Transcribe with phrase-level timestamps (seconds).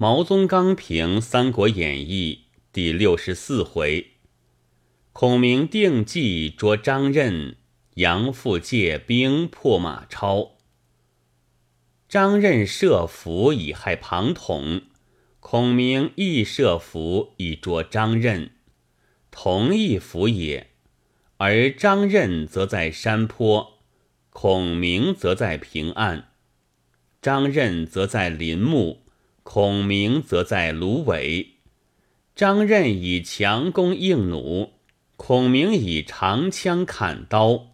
[0.00, 4.12] 毛宗刚评《三国演义》第六十四回：
[5.12, 7.56] 孔明定计捉张任，
[7.94, 10.52] 杨阜借兵破马超。
[12.08, 14.82] 张任设伏以害庞统，
[15.40, 18.52] 孔明亦设伏以捉张任，
[19.32, 20.68] 同一伏也。
[21.38, 23.80] 而张任则在山坡，
[24.30, 26.28] 孔明则在平安。
[27.20, 29.07] 张任则在林木。
[29.50, 31.54] 孔明则在芦苇，
[32.36, 34.74] 张任以强弓硬弩，
[35.16, 37.68] 孔明以长枪砍刀。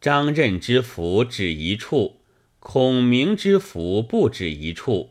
[0.00, 2.22] 张任之福止一处，
[2.58, 5.10] 孔明之福不止一处。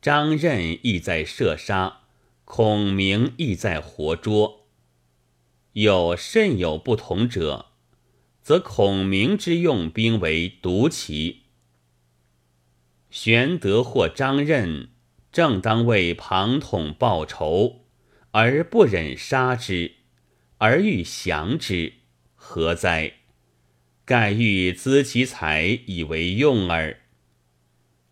[0.00, 2.04] 张任意在射杀，
[2.46, 4.64] 孔明意在活捉。
[5.74, 7.66] 有甚有不同者，
[8.40, 11.42] 则孔明之用兵为独奇。
[13.10, 14.88] 玄德或张任。
[15.32, 17.84] 正当为庞统报仇，
[18.32, 19.92] 而不忍杀之，
[20.58, 21.92] 而欲降之，
[22.34, 23.12] 何哉？
[24.04, 26.98] 盖欲资其财以为用耳。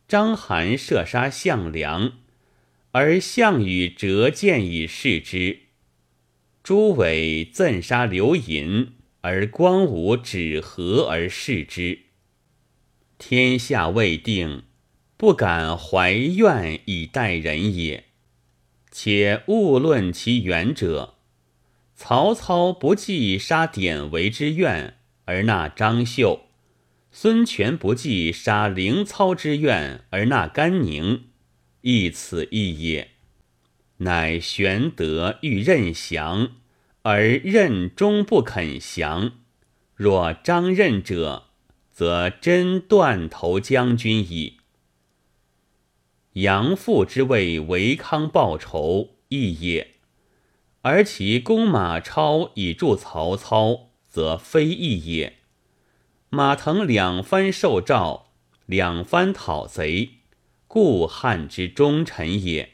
[0.06, 2.12] 章邯射杀项梁，
[2.92, 5.62] 而项羽折剑以示之；
[6.62, 8.92] 朱伟赠杀刘盈，
[9.22, 11.98] 而光武止合而示之。
[13.18, 14.62] 天下未定。
[15.18, 18.04] 不敢怀怨以待人也。
[18.92, 21.16] 且勿论其远者，
[21.96, 26.46] 曹操不计杀典韦之怨而纳张绣，
[27.10, 31.24] 孙权不计杀凌操之怨而纳甘宁，
[31.80, 33.08] 亦此意也。
[33.98, 36.52] 乃玄德欲任降，
[37.02, 39.32] 而任终不肯降。
[39.96, 41.48] 若张任者，
[41.90, 44.57] 则真断头将军矣。
[46.34, 49.94] 杨阜之为维康报仇亦也，
[50.82, 55.38] 而其攻马超以助曹操，则非义也。
[56.30, 58.26] 马腾两番受诏，
[58.66, 60.10] 两番讨贼，
[60.66, 62.70] 故汉之忠臣也。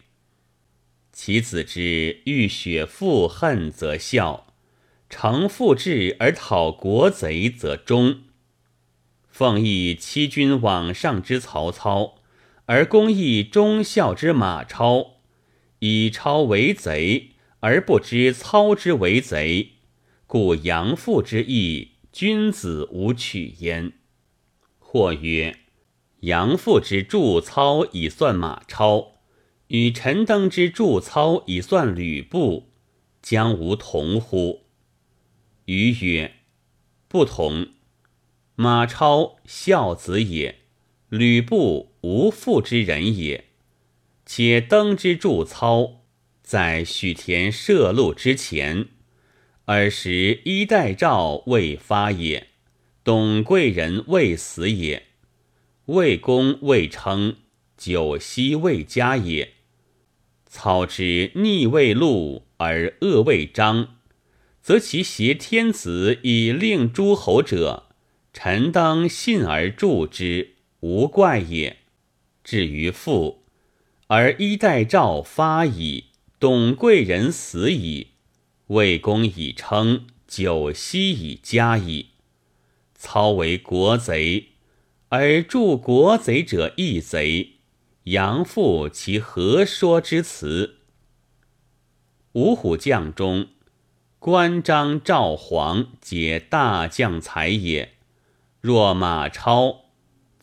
[1.13, 4.53] 其子之欲雪父恨，则孝；
[5.09, 8.25] 承父志而讨国贼，则忠。
[9.29, 12.17] 奉义欺君罔上之曹操。
[12.67, 15.17] 而公义忠孝之马超，
[15.81, 19.73] 以超为贼，而不知操之为贼，
[20.27, 23.93] 故杨父之意，君子无取焉。
[24.79, 25.59] 或曰：
[26.21, 29.19] 杨父之助操以算马超，
[29.67, 32.71] 与陈登之助操以算吕布，
[33.21, 34.65] 将无同乎？
[35.67, 36.37] 余曰：
[37.09, 37.69] 不同。
[38.57, 40.61] 马超孝子也，
[41.09, 41.95] 吕布。
[42.05, 43.45] 无父之人也，
[44.27, 46.03] 且登之助操，
[46.43, 48.89] 在许田射鹿之前，
[49.65, 52.49] 尔时衣带诏未发也，
[53.03, 55.05] 董贵人未死也，
[55.87, 57.37] 魏公未称，
[57.79, 59.55] 九锡未加也。
[60.47, 63.97] 操之逆未禄而恶未彰，
[64.61, 67.85] 则其挟天子以令诸侯者，
[68.35, 71.79] 臣当信而助之，无怪也。
[72.45, 73.45] 至于父，
[74.09, 76.09] 而衣带诏发矣，
[76.39, 78.09] 董贵人死矣，
[78.67, 82.09] 魏公已称，九锡已加矣。
[82.95, 84.49] 操为国贼，
[85.09, 87.53] 而助国贼者亦贼，
[88.03, 90.81] 杨阜其何说之辞？
[92.33, 93.47] 五虎将中，
[94.19, 97.95] 关张赵黄皆大将才也，
[98.61, 99.84] 若马超，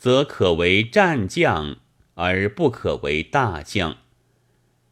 [0.01, 1.77] 则可为战将。
[2.15, 3.97] 而不可为大将，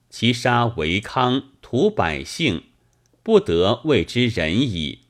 [0.09, 2.64] 其杀维康，屠百姓，
[3.22, 5.02] 不得谓之仁矣；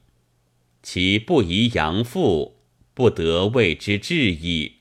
[0.81, 2.57] 其不疑杨阜，
[2.93, 4.79] 不得谓之智矣。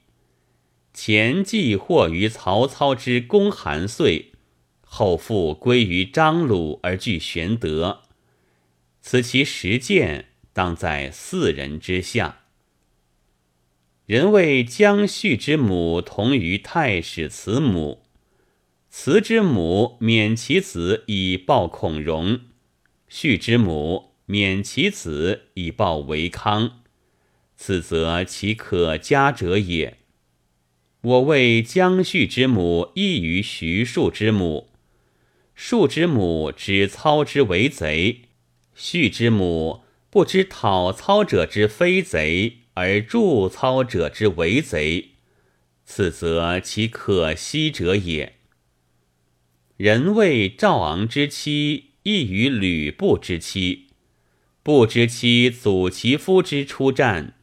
[0.92, 4.32] 前既获于曹操之攻韩遂，
[4.80, 8.02] 后复归于张鲁而惧玄德，
[9.00, 12.46] 此其实践，当在四人之下。
[14.08, 18.04] 人谓姜旭之母同于太史慈母，
[18.88, 22.40] 慈之母免其子以报孔融，
[23.06, 26.80] 旭之母免其子以报维康，
[27.54, 29.98] 此则其可嘉者也。
[31.02, 34.70] 我谓姜旭之母异于徐庶之母，
[35.54, 38.22] 庶之母知操之为贼，
[38.74, 42.60] 旭之母不知讨操者之非贼。
[42.78, 45.08] 而助操者之为贼，
[45.84, 48.36] 此则其可惜者也。
[49.76, 53.88] 人谓赵昂之妻异于吕布之妻。
[54.62, 57.34] 不知妻祖其夫之出战，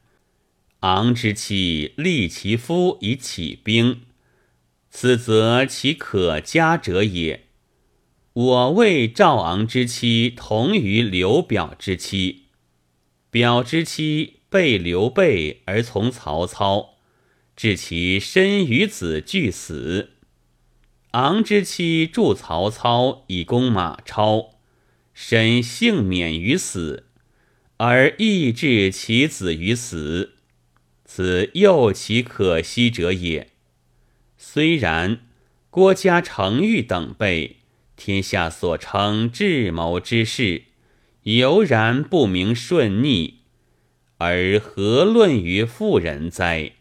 [0.80, 4.00] 昂之妻立其夫以起兵，
[4.88, 7.44] 此则其可嘉者也。
[8.32, 12.44] 我谓赵昂之妻同于刘表之妻，
[13.30, 16.94] 表之妻背刘备而从曹操，
[17.54, 20.12] 致其身与子俱死。
[21.10, 24.54] 昂之妻助曹操以攻马超，
[25.12, 27.04] 身幸免于死。
[27.76, 30.36] 而亦置其子于死，
[31.04, 33.50] 此又其可惜者也。
[34.38, 35.20] 虽然，
[35.68, 37.56] 郭嘉、程昱等辈，
[37.94, 40.62] 天下所称智谋之士，
[41.24, 43.40] 犹然不明顺逆，
[44.18, 46.72] 而何论于妇人哉？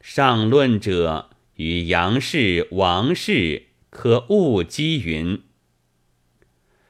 [0.00, 5.42] 上论者与杨氏、王氏，可勿讥云。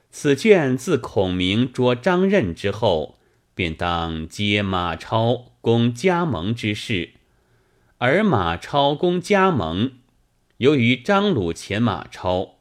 [0.09, 3.17] 此卷自孔明捉张任之后。
[3.53, 7.11] 便当接马超攻加盟之事，
[7.97, 9.91] 而马超攻加盟，
[10.57, 12.55] 由于张鲁遣马超，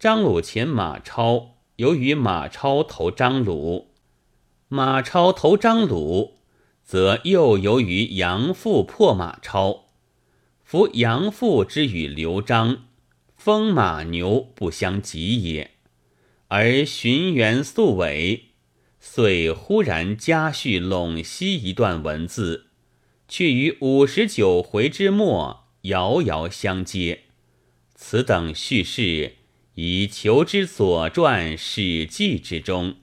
[0.00, 3.89] 张鲁遣马超，由于马超投张鲁，
[4.72, 6.38] 马超投张鲁，
[6.84, 9.86] 则又由于杨父破马超。
[10.62, 12.84] 夫杨父之与刘璋，
[13.34, 15.72] 风马牛不相及也，
[16.46, 18.50] 而寻原宿尾。
[19.00, 22.66] 遂忽然加叙陇西一段文字，
[23.26, 27.22] 却于五十九回之末遥遥相接。
[27.96, 29.34] 此等叙事，
[29.74, 32.94] 以求之《左传》《史记》之中。